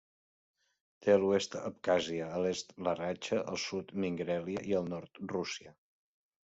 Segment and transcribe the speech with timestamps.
[1.05, 5.81] Té a l'oest Abkhàzia, a l'est la Ratxa, al sud Mingrèlia i al nord Rússia.